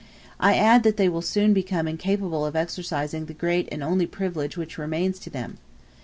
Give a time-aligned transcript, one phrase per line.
[0.01, 0.07] *b
[0.47, 4.57] I add that they will soon become incapable of exercising the great and only privilege
[4.57, 5.59] which remains to them.